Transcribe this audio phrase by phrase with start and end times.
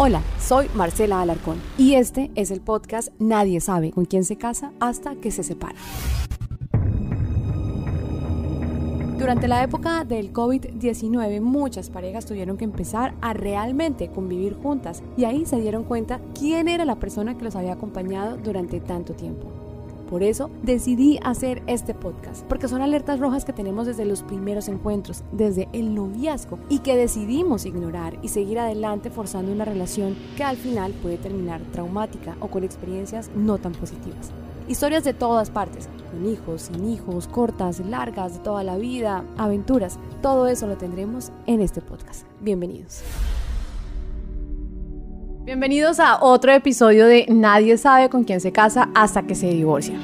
[0.00, 4.70] Hola, soy Marcela Alarcón y este es el podcast Nadie sabe con quién se casa
[4.78, 5.74] hasta que se separa.
[9.18, 15.24] Durante la época del COVID-19 muchas parejas tuvieron que empezar a realmente convivir juntas y
[15.24, 19.67] ahí se dieron cuenta quién era la persona que los había acompañado durante tanto tiempo.
[20.08, 24.68] Por eso decidí hacer este podcast, porque son alertas rojas que tenemos desde los primeros
[24.68, 30.44] encuentros, desde el noviazgo, y que decidimos ignorar y seguir adelante forzando una relación que
[30.44, 34.30] al final puede terminar traumática o con experiencias no tan positivas.
[34.66, 39.98] Historias de todas partes, con hijos, sin hijos, cortas, largas, de toda la vida, aventuras,
[40.22, 42.26] todo eso lo tendremos en este podcast.
[42.40, 43.02] Bienvenidos.
[45.48, 49.98] Bienvenidos a otro episodio de Nadie sabe con quién se casa hasta que se divorcia.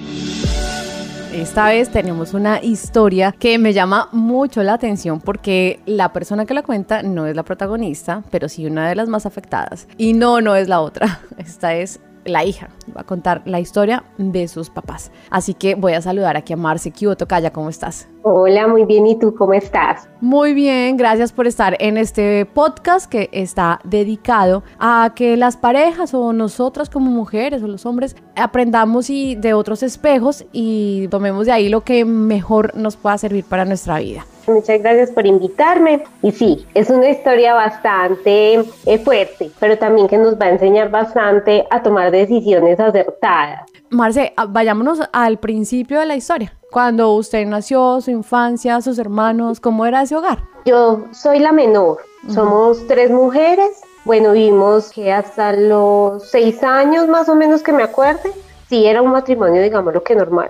[1.34, 6.54] Esta vez tenemos una historia que me llama mucho la atención porque la persona que
[6.54, 9.86] la cuenta no es la protagonista, pero sí una de las más afectadas.
[9.98, 11.20] Y no, no es la otra.
[11.36, 12.68] Esta es la hija.
[12.96, 15.10] Va a contar la historia de sus papás.
[15.30, 17.26] Así que voy a saludar aquí a Marce Kioto.
[17.26, 18.08] Calla, ¿cómo estás?
[18.22, 19.06] Hola, muy bien.
[19.06, 20.08] ¿Y tú cómo estás?
[20.20, 26.14] Muy bien, gracias por estar en este podcast que está dedicado a que las parejas
[26.14, 31.52] o nosotras como mujeres o los hombres aprendamos y de otros espejos y tomemos de
[31.52, 34.24] ahí lo que mejor nos pueda servir para nuestra vida.
[34.46, 36.04] Muchas gracias por invitarme.
[36.22, 40.90] Y sí, es una historia bastante eh, fuerte, pero también que nos va a enseñar
[40.90, 43.62] bastante a tomar decisiones acertadas.
[43.90, 46.52] Marce, ah, vayámonos al principio de la historia.
[46.70, 50.38] Cuando usted nació, su infancia, sus hermanos, ¿cómo era ese hogar?
[50.64, 51.98] Yo soy la menor.
[52.28, 53.82] Somos tres mujeres.
[54.04, 58.32] Bueno, vimos que hasta los seis años más o menos que me acuerde,
[58.68, 60.48] sí era un matrimonio, digamos, lo que normal.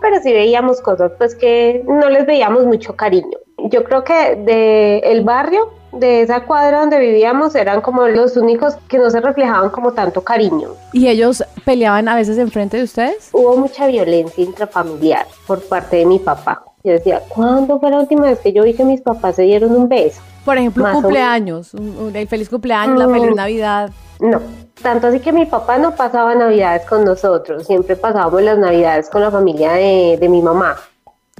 [0.00, 3.38] Pero sí veíamos cosas pues que no les veíamos mucho cariño.
[3.70, 8.76] Yo creo que de el barrio, de esa cuadra donde vivíamos, eran como los únicos
[8.88, 10.70] que no se reflejaban como tanto cariño.
[10.92, 13.30] ¿Y ellos peleaban a veces enfrente de ustedes?
[13.32, 16.67] Hubo mucha violencia intrafamiliar por parte de mi papá.
[16.84, 19.72] Yo decía, ¿cuándo fue la última vez que yo vi que mis papás se dieron
[19.72, 20.20] un beso?
[20.44, 23.90] Por ejemplo, cumpleaños, el feliz cumpleaños, la feliz Navidad.
[24.20, 24.40] No,
[24.82, 29.20] tanto así que mi papá no pasaba navidades con nosotros, siempre pasábamos las navidades con
[29.20, 30.76] la familia de, mi mamá.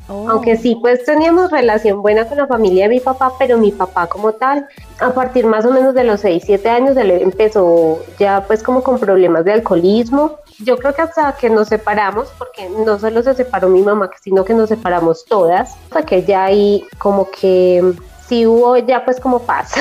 [0.09, 0.29] Oh.
[0.29, 4.07] Aunque sí, pues teníamos relación buena con la familia de mi papá, pero mi papá
[4.07, 4.67] como tal,
[5.01, 8.83] a partir más o menos de los 6, 7 años, él empezó ya pues como
[8.83, 10.37] con problemas de alcoholismo.
[10.61, 14.45] Yo creo que hasta que nos separamos, porque no solo se separó mi mamá, sino
[14.45, 17.95] que nos separamos todas, hasta que ya ahí como que
[18.27, 19.73] sí hubo ya pues como paz.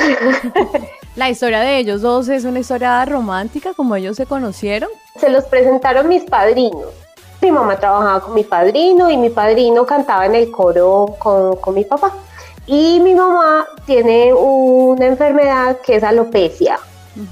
[1.16, 4.88] La historia de ellos dos es una historia romántica, como ellos se conocieron.
[5.18, 6.90] Se los presentaron mis padrinos.
[7.40, 11.74] Mi mamá trabajaba con mi padrino y mi padrino cantaba en el coro con, con
[11.74, 12.12] mi papá.
[12.66, 16.78] Y mi mamá tiene una enfermedad que es alopecia.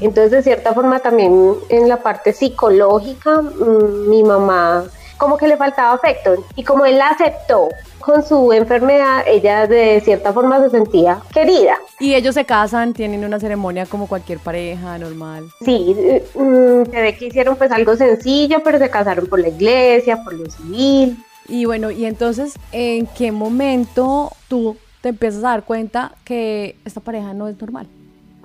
[0.01, 4.85] Entonces, de cierta forma, también en la parte psicológica, mm, mi mamá
[5.17, 6.45] como que le faltaba afecto.
[6.57, 11.77] Y como él la aceptó con su enfermedad, ella de cierta forma se sentía querida.
[11.99, 15.45] Y ellos se casan, tienen una ceremonia como cualquier pareja normal.
[15.65, 15.97] Sí,
[16.35, 20.35] mm, se ve que hicieron pues algo sencillo, pero se casaron por la iglesia, por
[20.35, 21.19] lo civil.
[21.49, 27.01] Y bueno, y entonces, ¿en qué momento tú te empiezas a dar cuenta que esta
[27.01, 27.87] pareja no es normal?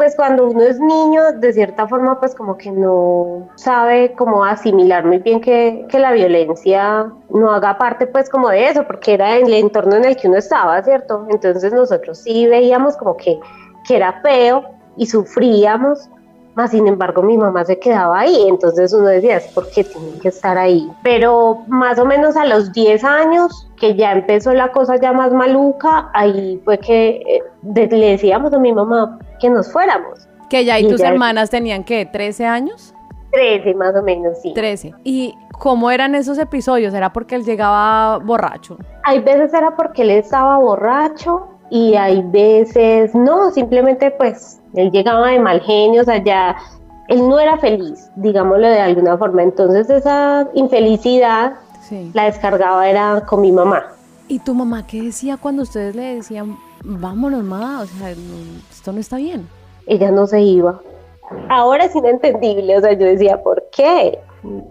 [0.02, 5.06] Pues cuando uno es niño, de cierta forma, pues como que no sabe cómo asimilar
[5.06, 9.38] muy bien que, que, la violencia no haga parte pues como de eso, porque era
[9.38, 11.28] el entorno en el que uno estaba, ¿cierto?
[11.30, 13.40] Entonces nosotros sí veíamos como que,
[13.88, 14.64] que era feo
[14.98, 16.10] y sufríamos,
[16.56, 20.30] más sin embargo mi mamá se quedaba ahí, entonces uno decía, es porque tiene que
[20.30, 20.92] estar ahí.
[21.04, 25.32] Pero más o menos a los 10 años, que ya empezó la cosa ya más
[25.32, 30.28] maluca, ahí fue que eh, le decíamos a mi mamá que nos fuéramos.
[30.50, 32.94] Que ya y, tus hermanas tenían que 13 años?
[33.32, 34.54] 13 más o menos, sí.
[34.54, 34.94] 13.
[35.04, 36.94] ¿Y cómo eran esos episodios?
[36.94, 38.78] ¿Era porque él llegaba borracho?
[39.04, 45.30] Hay veces era porque él estaba borracho y hay veces no, simplemente pues él llegaba
[45.30, 46.58] de mal genio, o sea, ya
[47.08, 49.42] él no era feliz, digámoslo de alguna forma.
[49.42, 51.54] Entonces esa infelicidad
[52.14, 53.86] la descargaba era con mi mamá.
[54.28, 58.12] ¿Y tu mamá qué decía cuando ustedes le decían, vámonos, mamá, o sea,
[58.70, 59.48] esto no está bien?
[59.88, 60.80] Ella no se iba.
[61.50, 64.20] Ahora es inentendible, o sea, yo decía, ¿por qué?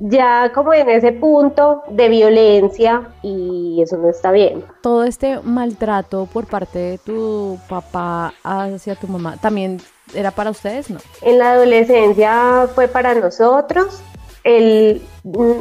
[0.00, 4.64] Ya como en ese punto de violencia y eso no está bien.
[4.82, 9.80] Todo este maltrato por parte de tu papá hacia tu mamá, ¿también
[10.14, 10.98] era para ustedes, no?
[11.22, 14.02] En la adolescencia fue para nosotros.
[14.42, 15.02] Él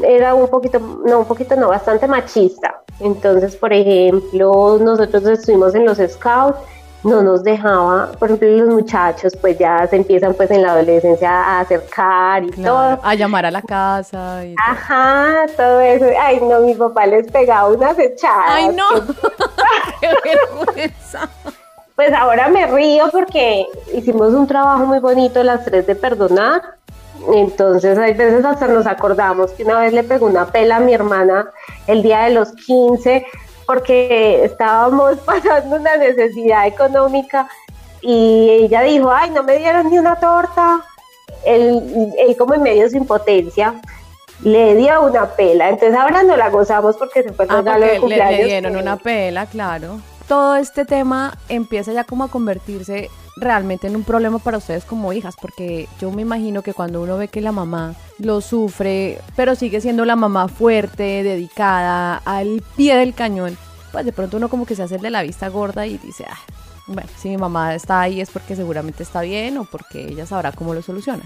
[0.04, 2.82] era un poquito, no, un poquito, no, bastante machista.
[3.00, 6.58] Entonces, por ejemplo, nosotros estuvimos en los scouts
[7.04, 11.30] no nos dejaba, por ejemplo, los muchachos pues ya se empiezan pues en la adolescencia
[11.30, 13.00] a acercar y todo.
[13.02, 14.46] A llamar a la casa.
[14.46, 16.06] Y Ajá, todo eso.
[16.20, 18.46] Ay, no, mi papá les pegaba unas echadas.
[18.48, 18.88] Ay, no.
[20.02, 21.30] Qué vergüenza.
[21.96, 26.62] Pues ahora me río porque hicimos un trabajo muy bonito las tres de perdonar.
[27.34, 30.94] Entonces, hay veces hasta nos acordamos que una vez le pegó una pela a mi
[30.94, 31.50] hermana
[31.88, 33.26] el día de los 15
[33.70, 37.48] porque estábamos pasando una necesidad económica
[38.02, 40.82] y ella dijo, ay, no me dieron ni una torta.
[41.46, 43.76] Él, él como en medio de su impotencia
[44.44, 45.70] le dio una pela.
[45.70, 48.40] Entonces ahora no la gozamos porque se fue Ah, regalo de le, cumpleaños.
[48.40, 50.00] le dieron una pela, claro.
[50.28, 55.14] Todo este tema empieza ya como a convertirse realmente en un problema para ustedes como
[55.14, 59.56] hijas, porque yo me imagino que cuando uno ve que la mamá lo sufre, pero
[59.56, 63.58] sigue siendo la mamá fuerte, dedicada, al pie del cañón,
[63.92, 66.38] pues de pronto uno como que se hace de la vista gorda y dice, ah,
[66.88, 70.52] bueno, si mi mamá está ahí es porque seguramente está bien o porque ella sabrá
[70.52, 71.24] cómo lo soluciona.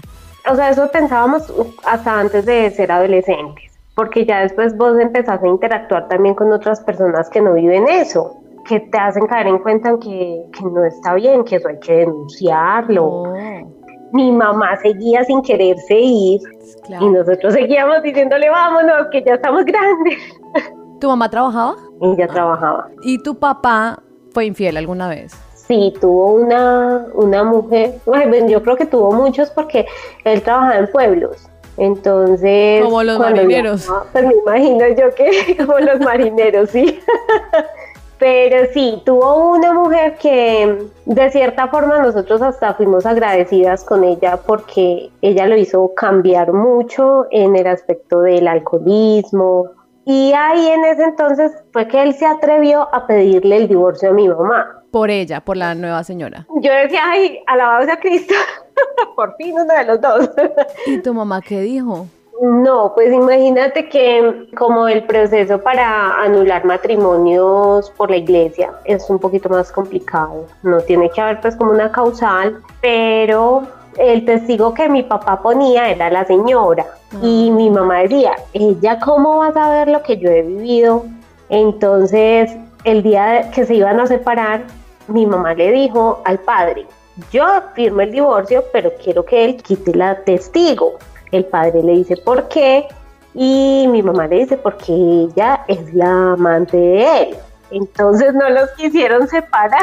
[0.50, 1.52] O sea, eso pensábamos
[1.84, 6.80] hasta antes de ser adolescentes, porque ya después vos empezás a interactuar también con otras
[6.80, 10.84] personas que no viven eso, que te hacen caer en cuenta en que, que no
[10.84, 13.04] está bien, que eso hay que denunciarlo.
[13.06, 13.34] Oh,
[14.12, 16.40] Mi mamá seguía sin quererse ir
[16.84, 17.06] claro.
[17.06, 20.18] y nosotros seguíamos diciéndole, vámonos, que ya estamos grandes.
[21.00, 21.74] ¿Tu mamá trabajaba?
[22.00, 22.88] Ella trabajaba.
[23.02, 23.98] ¿Y tu papá
[24.32, 25.32] fue infiel alguna vez?
[25.54, 29.86] Sí, tuvo una, una mujer, bueno, pues yo creo que tuvo muchos porque
[30.24, 31.48] él trabajaba en pueblos.
[31.76, 33.82] Entonces, Como los marineros.
[33.86, 37.00] viajaba, pues me imagino yo que como los marineros, sí.
[38.24, 44.38] Pero sí, tuvo una mujer que de cierta forma nosotros hasta fuimos agradecidas con ella
[44.38, 49.66] porque ella lo hizo cambiar mucho en el aspecto del alcoholismo.
[50.06, 54.14] Y ahí en ese entonces fue que él se atrevió a pedirle el divorcio a
[54.14, 54.82] mi mamá.
[54.90, 56.46] Por ella, por la nueva señora.
[56.62, 58.32] Yo decía, ay, alabado sea Cristo,
[59.16, 60.30] por fin uno de los dos.
[60.86, 62.06] ¿Y tu mamá qué dijo?
[62.42, 69.18] No, pues imagínate que como el proceso para anular matrimonios por la iglesia es un
[69.18, 70.46] poquito más complicado.
[70.62, 73.62] No tiene que haber pues como una causal, pero
[73.98, 76.84] el testigo que mi papá ponía era la señora
[77.22, 81.04] y mi mamá decía, ella cómo va a saber lo que yo he vivido.
[81.48, 82.50] Entonces
[82.82, 84.64] el día que se iban a separar,
[85.06, 86.86] mi mamá le dijo al padre,
[87.30, 87.44] yo
[87.74, 90.94] firmo el divorcio, pero quiero que él quite la testigo.
[91.32, 92.86] El padre le dice, ¿por qué?
[93.34, 97.36] Y mi mamá le dice, porque ella es la amante de él.
[97.70, 99.82] Entonces no los quisieron separar.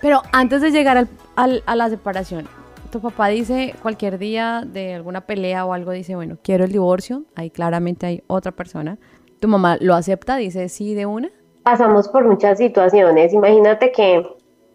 [0.00, 2.46] Pero antes de llegar al, al- a la separación,
[2.90, 7.24] tu papá dice cualquier día de alguna pelea o algo, dice, bueno, quiero el divorcio.
[7.34, 8.98] Ahí claramente hay otra persona.
[9.40, 11.30] Tu mamá lo acepta, dice sí de una.
[11.62, 13.32] Pasamos por muchas situaciones.
[13.32, 14.26] Imagínate que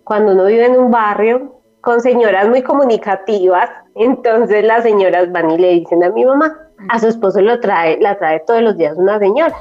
[0.03, 5.57] cuando uno vive en un barrio con señoras muy comunicativas, entonces las señoras van y
[5.57, 6.57] le dicen a mi mamá,
[6.89, 9.55] a su esposo lo trae, la trae todos los días una señora.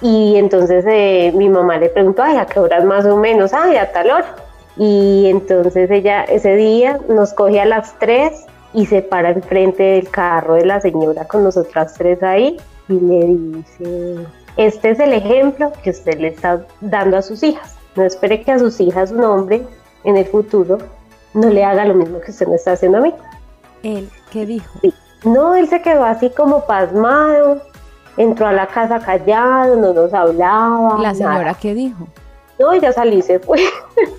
[0.00, 3.52] Y entonces eh, mi mamá le preguntó, ay, ¿a qué horas más o menos?
[3.52, 4.36] Ay, a tal hora.
[4.76, 10.08] Y entonces ella ese día nos coge a las tres y se para enfrente del
[10.08, 12.56] carro de la señora con nosotras tres ahí
[12.88, 14.26] y le dice,
[14.56, 17.76] este es el ejemplo que usted le está dando a sus hijas.
[17.94, 19.62] No espere que a sus hijas un hombre
[20.04, 20.78] en el futuro
[21.34, 23.14] no le haga lo mismo que usted me está haciendo a mí.
[23.82, 24.70] Él, ¿qué dijo?
[25.24, 27.62] No, él se quedó así como pasmado,
[28.16, 30.98] entró a la casa callado, no nos hablaba.
[31.00, 31.54] La señora, nada.
[31.60, 32.06] ¿qué dijo?
[32.58, 33.60] No, ella salió y se fue.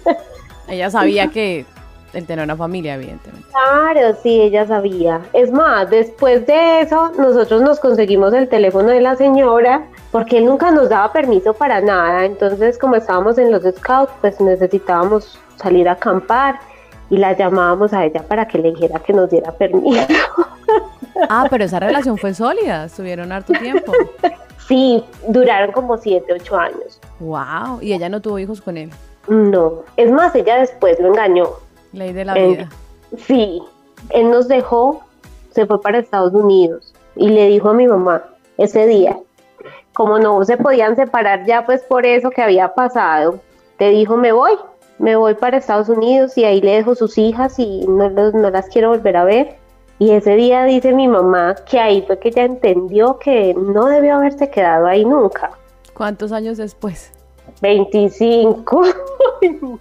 [0.67, 1.65] Ella sabía que
[2.13, 3.47] él tenía una familia, evidentemente.
[3.51, 5.21] Claro, sí, ella sabía.
[5.33, 10.45] Es más, después de eso, nosotros nos conseguimos el teléfono de la señora porque él
[10.45, 12.23] nunca nos daba permiso para nada.
[12.25, 16.59] Entonces, como estábamos en los scouts, pues necesitábamos salir a acampar
[17.09, 20.01] y la llamábamos a ella para que le dijera que nos diera permiso.
[21.29, 23.91] Ah, pero esa relación fue sólida, estuvieron harto tiempo.
[24.67, 26.99] Sí, duraron como 7, 8 años.
[27.19, 28.89] Wow, y ella no tuvo hijos con él.
[29.27, 31.49] No, es más, ella después lo engañó.
[31.91, 32.69] Ley de la Eh, vida.
[33.17, 33.61] Sí,
[34.09, 35.03] él nos dejó,
[35.51, 38.23] se fue para Estados Unidos y le dijo a mi mamá
[38.57, 39.15] ese día,
[39.93, 43.39] como no se podían separar ya pues por eso que había pasado,
[43.77, 44.53] te dijo me voy,
[45.03, 48.67] me voy para Estados Unidos y ahí le dejo sus hijas y no, no las
[48.67, 49.57] quiero volver a ver.
[49.99, 54.15] Y ese día dice mi mamá que ahí fue que ella entendió que no debió
[54.15, 55.51] haberse quedado ahí nunca.
[55.93, 57.11] ¿Cuántos años después?
[57.61, 58.83] 25.
[59.41, 59.77] Ay, no,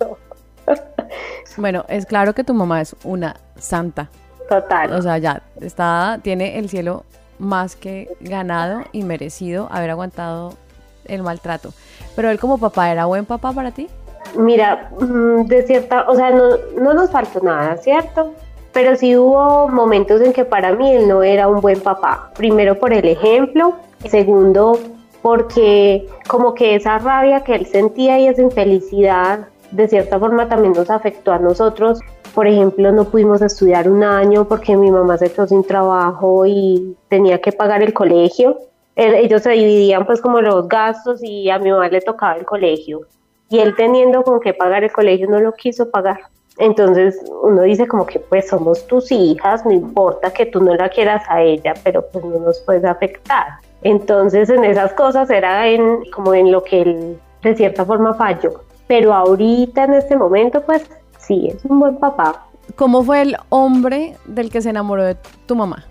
[1.56, 4.10] Bueno, es claro que tu mamá es una santa.
[4.48, 4.92] total.
[4.92, 7.04] O sea, ya está, tiene el cielo
[7.38, 10.54] más que ganado y merecido haber aguantado
[11.04, 11.72] el maltrato.
[12.16, 13.88] Pero él como papá, ¿era buen papá para ti?
[14.36, 16.44] Mira, mm, de cierta, o sea, no,
[16.80, 18.32] no nos faltó nada, ¿cierto?
[18.72, 22.30] Pero sí hubo momentos en que para mí él no era un buen papá.
[22.34, 23.74] Primero por el ejemplo,
[24.06, 24.78] segundo
[25.22, 30.74] porque como que esa rabia que él sentía y esa infelicidad de cierta forma también
[30.74, 32.00] nos afectó a nosotros.
[32.34, 36.96] Por ejemplo, no pudimos estudiar un año porque mi mamá se quedó sin trabajo y
[37.08, 38.58] tenía que pagar el colegio.
[38.96, 43.02] Ellos se dividían pues como los gastos y a mi mamá le tocaba el colegio.
[43.52, 46.20] Y él teniendo con qué pagar el colegio no lo quiso pagar.
[46.56, 50.88] Entonces uno dice como que pues somos tus hijas, no importa que tú no la
[50.88, 53.58] quieras a ella, pero pues no nos puedes afectar.
[53.82, 58.62] Entonces en esas cosas era en, como en lo que él de cierta forma falló.
[58.86, 62.46] Pero ahorita en este momento pues sí, es un buen papá.
[62.74, 65.84] ¿Cómo fue el hombre del que se enamoró de tu mamá?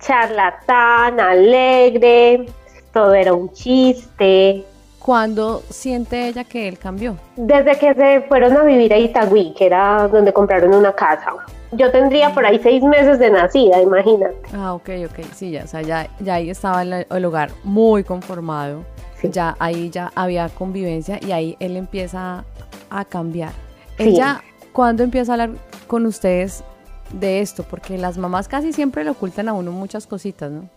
[0.00, 2.44] Charlatán, alegre,
[2.92, 4.66] todo era un chiste,
[5.00, 7.16] ¿Cuándo siente ella que él cambió?
[7.34, 11.32] Desde que se fueron a vivir a Itagüí, que era donde compraron una casa.
[11.72, 14.36] Yo tendría por ahí seis meses de nacida, imagínate.
[14.54, 18.04] Ah, ok, ok, sí, ya, o sea, ya, ya ahí estaba el, el hogar muy
[18.04, 18.84] conformado.
[19.22, 22.44] Ya ahí ya había convivencia y ahí él empieza
[22.88, 23.52] a cambiar.
[23.98, 24.42] Ella,
[24.72, 25.50] ¿cuándo empieza a hablar
[25.86, 26.64] con ustedes
[27.12, 27.62] de esto?
[27.62, 30.68] Porque las mamás casi siempre le ocultan a uno muchas cositas, ¿no?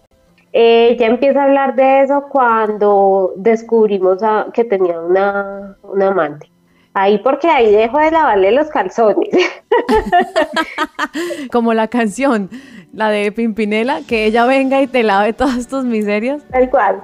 [0.56, 4.20] Ella empieza a hablar de eso cuando descubrimos
[4.54, 6.48] que tenía una, amante.
[6.94, 9.30] Ahí porque ahí dejo de lavarle los calzones.
[11.52, 12.52] Como la canción,
[12.94, 16.44] la de Pimpinela, que ella venga y te lave todas tus miserias.
[16.52, 17.02] Tal cual.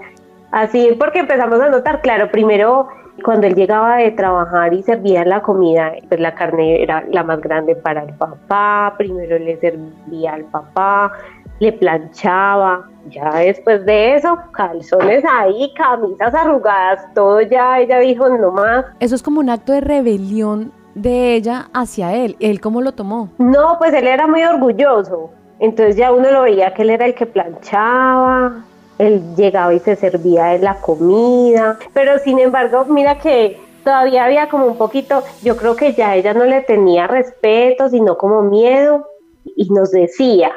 [0.51, 2.87] Así porque empezamos a notar, claro, primero
[3.23, 7.41] cuando él llegaba de trabajar y servía la comida, pues la carne era la más
[7.41, 11.11] grande para el papá, primero le servía al papá,
[11.59, 18.51] le planchaba, ya después de eso, calzones ahí, camisas arrugadas, todo ya, ella dijo no
[18.51, 18.85] más.
[18.99, 23.29] Eso es como un acto de rebelión de ella hacia él, ¿él cómo lo tomó?
[23.37, 27.13] No, pues él era muy orgulloso, entonces ya uno lo veía que él era el
[27.13, 28.63] que planchaba,
[28.97, 34.49] él llegaba y se servía de la comida, pero sin embargo, mira que todavía había
[34.49, 39.07] como un poquito, yo creo que ya ella no le tenía respeto, sino como miedo,
[39.55, 40.51] y nos decía,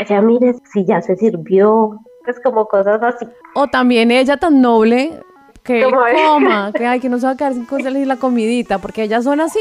[0.00, 3.26] vaya, mire si ya se sirvió, es como cosas así.
[3.54, 5.20] O también ella tan noble
[5.62, 8.78] que coma, que hay que no se va a quedar sin cosas y la comidita,
[8.78, 9.60] porque ellas son así.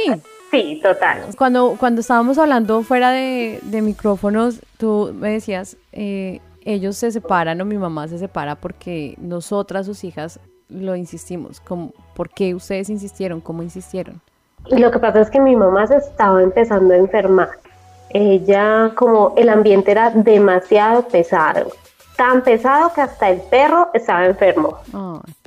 [0.51, 1.25] Sí, total.
[1.37, 7.65] Cuando, cuando estábamos hablando fuera de, micrófonos, tú me decías, eh, ellos se separan o
[7.65, 11.59] mi mamá se separa porque nosotras, sus hijas, lo insistimos.
[11.61, 13.41] ¿Cómo, ¿Por qué ustedes insistieron?
[13.41, 14.21] ¿Cómo insistieron?
[14.69, 17.49] Lo que pasa es que mi mamá se estaba empezando a enfermar
[18.11, 21.71] ella como el ambiente era demasiado pesado,
[22.15, 24.77] tan pesado que hasta el perro estaba enfermo.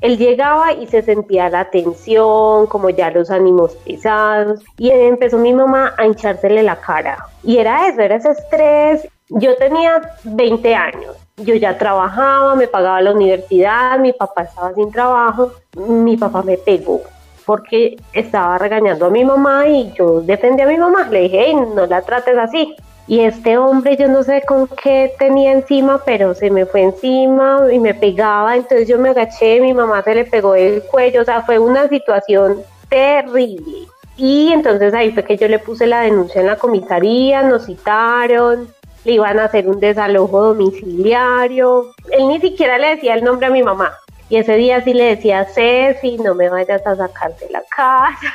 [0.01, 5.53] Él llegaba y se sentía la tensión, como ya los ánimos pesados, y empezó mi
[5.53, 7.27] mamá a hinchársele la cara.
[7.43, 9.09] Y era eso, era ese estrés.
[9.29, 14.91] Yo tenía 20 años, yo ya trabajaba, me pagaba la universidad, mi papá estaba sin
[14.91, 17.01] trabajo, mi papá me pegó
[17.45, 21.09] porque estaba regañando a mi mamá y yo defendí a mi mamá.
[21.11, 22.75] Le dije, no la trates así.
[23.09, 27.67] Y este hombre, yo no sé con qué tenía encima, pero se me fue encima
[27.71, 28.57] y me pegaba.
[28.57, 31.23] Entonces yo me agaché, mi mamá se le pegó el cuello.
[31.23, 33.89] O sea, fue una situación terrible.
[34.17, 38.69] Y entonces ahí fue que yo le puse la denuncia en la comisaría, nos citaron,
[39.05, 41.93] le iban a hacer un desalojo domiciliario.
[42.11, 43.93] Él ni siquiera le decía el nombre a mi mamá.
[44.29, 48.35] Y ese día sí le decía, Ceci, no me vayas a sacar de la casa.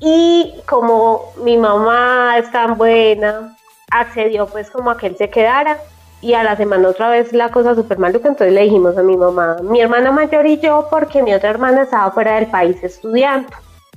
[0.00, 3.56] Y como mi mamá es tan buena,
[3.90, 5.78] accedió pues como a que él se quedara.
[6.20, 9.16] Y a la semana otra vez la cosa súper maluca, entonces le dijimos a mi
[9.16, 13.48] mamá, mi hermana mayor y yo, porque mi otra hermana estaba fuera del país estudiando.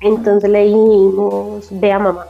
[0.02, 2.26] Entonces le dijimos, vea mamá,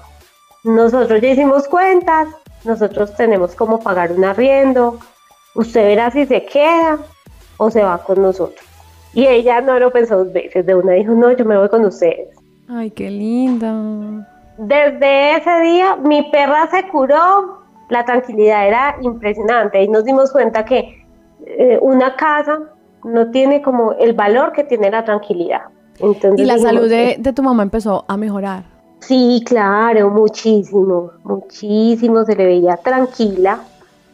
[0.66, 2.28] nosotros ya hicimos cuentas,
[2.66, 5.00] nosotros tenemos como pagar un arriendo,
[5.54, 6.98] usted verá si se queda
[7.58, 8.65] o se va con nosotros.
[9.16, 11.86] Y ella no lo pensó dos veces, de una dijo, no, yo me voy con
[11.86, 12.28] ustedes.
[12.68, 14.28] Ay, qué linda.
[14.58, 20.66] Desde ese día mi perra se curó, la tranquilidad era impresionante y nos dimos cuenta
[20.66, 21.06] que
[21.46, 22.60] eh, una casa
[23.04, 25.62] no tiene como el valor que tiene la tranquilidad.
[26.00, 28.66] Entonces, y la salud de, de tu mamá empezó a mejorar.
[29.00, 33.60] Sí, claro, muchísimo, muchísimo, se le veía tranquila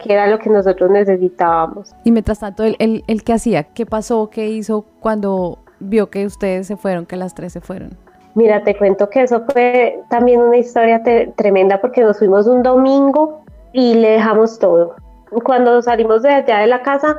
[0.01, 1.93] que era lo que nosotros necesitábamos.
[2.03, 3.63] Y mientras tanto, ¿el, el, qué hacía?
[3.63, 4.29] ¿Qué pasó?
[4.29, 7.91] ¿Qué hizo cuando vio que ustedes se fueron, que las tres se fueron?
[8.33, 11.01] Mira, te cuento que eso fue también una historia
[11.35, 13.43] tremenda porque nos fuimos un domingo
[13.73, 14.95] y le dejamos todo.
[15.43, 17.17] Cuando salimos de allá de la casa,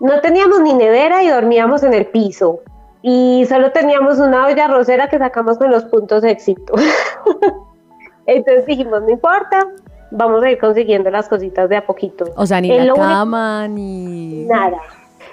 [0.00, 2.60] no teníamos ni nevera y dormíamos en el piso.
[3.02, 6.74] y solo teníamos una olla rosera que sacamos con los puntos de éxito.
[8.26, 9.66] Entonces dijimos, no importa,
[10.10, 12.26] vamos a ir consiguiendo las cositas de a poquito.
[12.36, 14.44] O sea, ni la cama, ni...
[14.44, 14.78] Nada.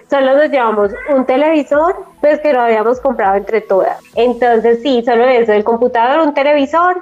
[0.09, 3.99] Solo nos llevamos un televisor, pues que lo habíamos comprado entre todas.
[4.15, 7.01] Entonces sí, solo eso, el computador, un televisor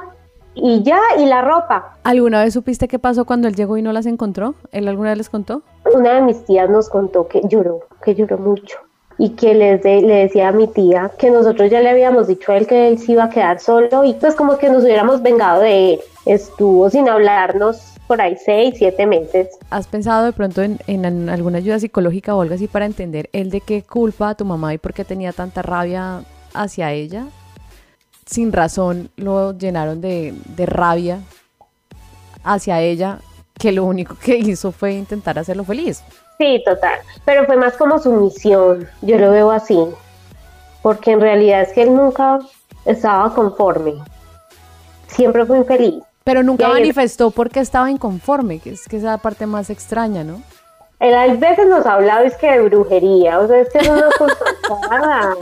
[0.56, 1.98] y ya, y la ropa.
[2.04, 4.56] ¿Alguna vez supiste qué pasó cuando él llegó y no las encontró?
[4.72, 5.62] ¿Él alguna vez les contó?
[5.94, 8.80] Una de mis tías nos contó que lloró, que lloró mucho
[9.18, 12.58] y que les le decía a mi tía que nosotros ya le habíamos dicho a
[12.58, 15.62] él que él se iba a quedar solo y pues como que nos hubiéramos vengado
[15.62, 16.00] de él.
[16.26, 19.50] Estuvo sin hablarnos por ahí seis, siete meses.
[19.70, 23.50] ¿Has pensado de pronto en, en, alguna ayuda psicológica o algo así para entender el
[23.50, 27.26] de qué culpa a tu mamá y por qué tenía tanta rabia hacia ella?
[28.26, 31.20] Sin razón lo llenaron de, de rabia
[32.44, 33.20] hacia ella,
[33.58, 36.04] que lo único que hizo fue intentar hacerlo feliz.
[36.38, 37.00] Sí, total.
[37.24, 39.78] Pero fue más como su misión, yo lo veo así.
[40.82, 42.40] Porque en realidad es que él nunca
[42.86, 43.96] estaba conforme.
[45.08, 46.04] Siempre fue infeliz.
[46.24, 50.42] Pero nunca manifestó porque estaba inconforme, que es que esa parte más extraña, ¿no?
[51.00, 53.90] Él a veces nos ha hablado es que de brujería, o sea, es que es
[53.90, 55.36] una cosa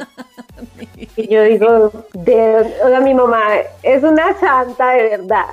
[1.16, 3.42] y yo digo, de, o sea, mi mamá
[3.82, 5.46] es una santa de verdad.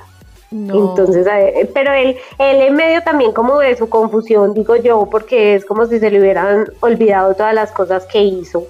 [0.50, 5.54] Entonces, eh, pero él, él en medio también como de su confusión, digo yo, porque
[5.54, 8.64] es como si se le hubieran olvidado todas las cosas que hizo.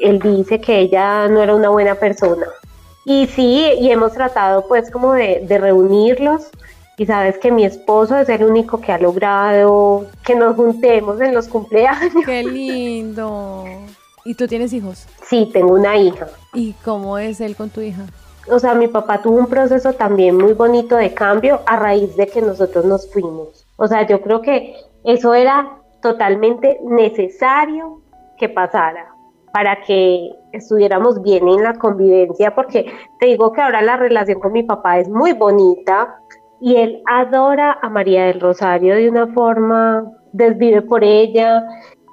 [0.00, 2.46] Él dice que ella no era una buena persona.
[3.04, 6.48] Y sí, y hemos tratado pues como de, de reunirlos.
[6.96, 11.34] Y sabes que mi esposo es el único que ha logrado que nos juntemos en
[11.34, 12.24] los cumpleaños.
[12.26, 13.64] Qué lindo.
[14.24, 15.06] ¿Y tú tienes hijos?
[15.26, 16.28] Sí, tengo una hija.
[16.54, 18.06] ¿Y cómo es él con tu hija?
[18.48, 22.26] O sea, mi papá tuvo un proceso también muy bonito de cambio a raíz de
[22.26, 23.66] que nosotros nos fuimos.
[23.76, 28.00] O sea, yo creo que eso era totalmente necesario
[28.38, 29.08] que pasara
[29.52, 34.52] para que estuviéramos bien en la convivencia, porque te digo que ahora la relación con
[34.52, 36.16] mi papá es muy bonita
[36.60, 41.62] y él adora a María del Rosario de una forma, desvive por ella,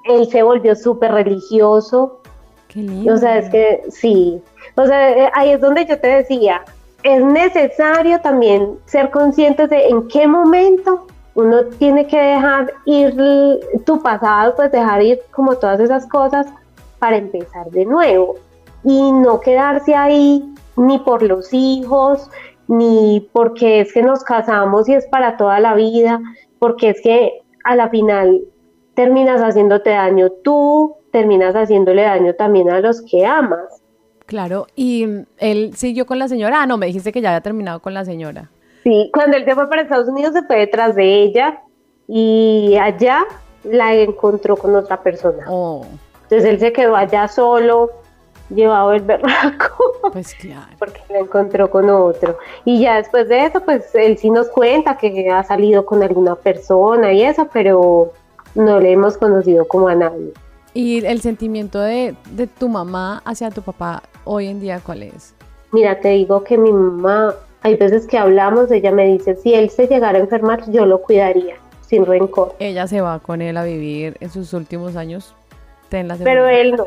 [0.04, 2.20] él se volvió súper religioso.
[2.68, 3.14] Qué lindo.
[3.14, 4.42] O sea, es que sí,
[4.76, 6.62] o sea, eh, ahí es donde yo te decía,
[7.02, 13.14] es necesario también ser conscientes de en qué momento uno tiene que dejar ir
[13.84, 16.46] tu pasado, pues dejar ir como todas esas cosas
[16.98, 18.36] para empezar de nuevo
[18.84, 20.44] y no quedarse ahí
[20.76, 22.30] ni por los hijos,
[22.68, 26.20] ni porque es que nos casamos y es para toda la vida,
[26.58, 28.42] porque es que a la final
[28.94, 33.79] terminas haciéndote daño tú, terminas haciéndole daño también a los que amas.
[34.30, 36.62] Claro, y él siguió con la señora.
[36.62, 38.48] Ah, no, me dijiste que ya había terminado con la señora.
[38.84, 41.60] Sí, cuando él se fue para Estados Unidos se fue detrás de ella
[42.06, 43.24] y allá
[43.64, 45.46] la encontró con otra persona.
[45.48, 45.84] Oh.
[46.22, 47.90] Entonces él se quedó allá solo,
[48.50, 49.84] llevado el berraco.
[50.12, 50.76] Pues claro.
[50.78, 52.38] Porque la encontró con otro.
[52.64, 56.36] Y ya después de eso, pues él sí nos cuenta que ha salido con alguna
[56.36, 58.12] persona y eso, pero
[58.54, 60.32] no le hemos conocido como a nadie.
[60.72, 65.34] ¿Y el sentimiento de, de tu mamá hacia tu papá hoy en día cuál es?
[65.72, 69.70] Mira, te digo que mi mamá, hay veces que hablamos, ella me dice, si él
[69.70, 72.54] se llegara a enfermar, yo lo cuidaría, sin rencor.
[72.58, 75.34] Ella se va con él a vivir en sus últimos años.
[75.90, 76.86] Pero él no.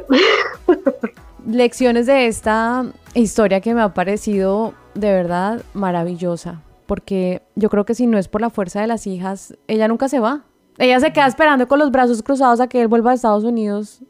[1.46, 7.96] Lecciones de esta historia que me ha parecido de verdad maravillosa, porque yo creo que
[7.96, 10.43] si no es por la fuerza de las hijas, ella nunca se va.
[10.78, 14.02] Ella se queda esperando con los brazos cruzados a que él vuelva a Estados Unidos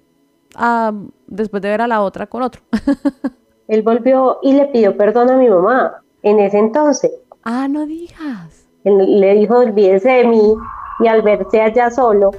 [1.28, 2.62] después de ver a la otra con otro.
[3.68, 7.12] Él volvió y le pidió perdón a mi mamá en ese entonces.
[7.44, 8.68] Ah, no digas.
[8.84, 10.56] Él le dijo, olvídese de mí
[11.00, 12.32] y al verse allá solo,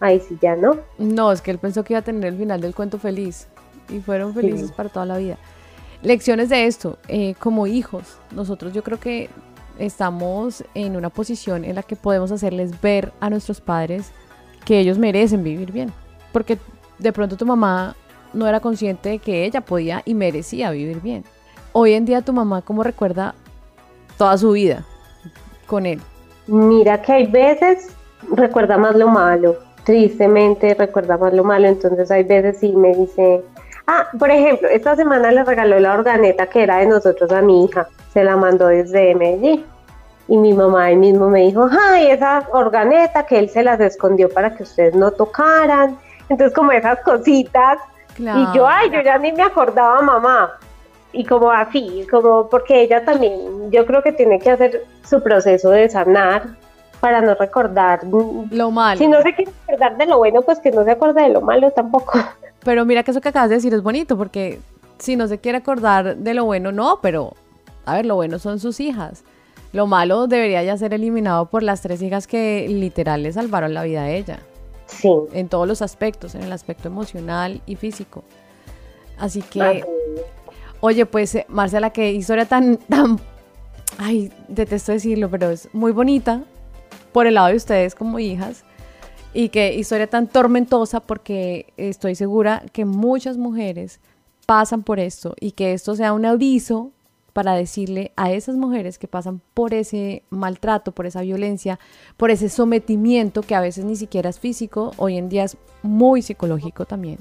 [0.00, 0.76] ahí sí ya no.
[0.98, 3.48] No, es que él pensó que iba a tener el final del cuento feliz
[3.88, 5.38] y fueron felices para toda la vida.
[6.02, 9.30] Lecciones de esto, eh, como hijos, nosotros yo creo que
[9.78, 14.12] estamos en una posición en la que podemos hacerles ver a nuestros padres
[14.64, 15.92] que ellos merecen vivir bien.
[16.32, 16.58] Porque
[16.98, 17.94] de pronto tu mamá
[18.32, 21.24] no era consciente de que ella podía y merecía vivir bien.
[21.72, 23.34] Hoy en día tu mamá, ¿cómo recuerda
[24.16, 24.84] toda su vida
[25.66, 26.00] con él?
[26.46, 27.88] Mira que hay veces
[28.32, 33.42] recuerda más lo malo, tristemente recuerda más lo malo, entonces hay veces sí me dice,
[33.86, 37.64] ah, por ejemplo, esta semana le regaló la organeta que era de nosotros a mi
[37.64, 39.64] hija, se la mandó desde Medellín.
[40.28, 44.28] Y mi mamá ahí mismo me dijo, ay, esa organeta que él se las escondió
[44.28, 45.96] para que ustedes no tocaran
[46.28, 47.78] entonces como esas cositas.
[48.18, 50.52] Y yo, ay, yo ya ni me acordaba mamá.
[51.12, 55.70] Y como así, como porque ella también, yo creo que tiene que hacer su proceso
[55.70, 56.56] de sanar
[57.00, 58.98] para no recordar lo malo.
[58.98, 61.40] Si no se quiere acordar de lo bueno, pues que no se acuerde de lo
[61.40, 62.18] malo tampoco.
[62.64, 64.60] pero mira que eso que acabas de decir es bonito porque
[64.98, 67.34] si no se quiere acordar de lo bueno, no, pero
[67.84, 69.24] a ver, lo bueno son sus hijas.
[69.72, 73.82] Lo malo debería ya ser eliminado por las tres hijas que literal le salvaron la
[73.82, 74.38] vida a ella.
[74.86, 75.10] Sí.
[75.32, 78.24] En todos los aspectos, en el aspecto emocional y físico.
[79.18, 79.84] Así que,
[80.80, 83.18] oye, pues eh, Marcela, qué historia tan, tan,
[83.98, 86.42] ay, detesto decirlo, pero es muy bonita
[87.12, 88.64] por el lado de ustedes como hijas.
[89.32, 94.00] Y qué historia tan tormentosa porque estoy segura que muchas mujeres
[94.46, 96.92] pasan por esto y que esto sea un aviso
[97.36, 101.78] para decirle a esas mujeres que pasan por ese maltrato, por esa violencia,
[102.16, 106.22] por ese sometimiento que a veces ni siquiera es físico, hoy en día es muy
[106.22, 107.18] psicológico también.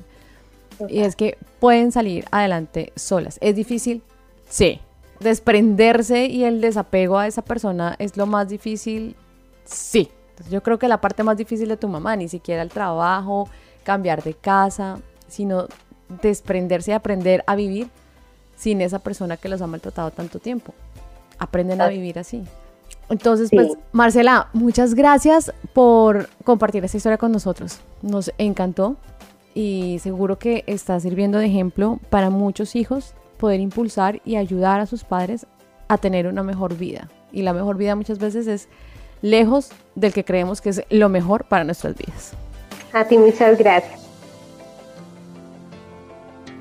[0.88, 3.38] Y es que pueden salir adelante solas.
[3.42, 4.04] ¿Es difícil?
[4.48, 4.80] Sí.
[5.20, 9.18] Desprenderse y el desapego a esa persona es lo más difícil.
[9.66, 10.10] Sí.
[10.50, 13.50] yo creo que la parte más difícil de tu mamá, ni siquiera el trabajo,
[13.84, 14.98] cambiar de casa,
[15.28, 15.68] sino
[16.22, 17.90] desprenderse y aprender a vivir
[18.56, 20.74] sin esa persona que los ha maltratado tanto tiempo.
[21.38, 22.44] Aprenden a vivir así.
[23.10, 27.80] Entonces, pues, Marcela, muchas gracias por compartir esta historia con nosotros.
[28.02, 28.98] Nos encantó
[29.54, 34.86] y seguro que está sirviendo de ejemplo para muchos hijos poder impulsar y ayudar a
[34.86, 35.46] sus padres
[35.88, 37.10] a tener una mejor vida.
[37.32, 38.70] Y la mejor vida muchas veces es
[39.22, 42.34] lejos del que creemos que es lo mejor para nuestras vidas.
[42.94, 44.05] A ti muchas gracias.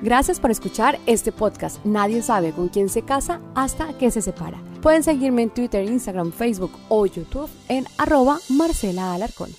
[0.05, 1.83] Gracias por escuchar este podcast.
[1.83, 4.59] Nadie sabe con quién se casa hasta que se separa.
[4.83, 9.49] Pueden seguirme en Twitter, Instagram, Facebook o YouTube en arroba Marcela Alarcón.